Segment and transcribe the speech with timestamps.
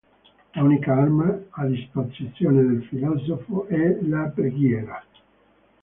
[0.55, 5.05] L'unica arma a disposizione del filosofo è la preghiera.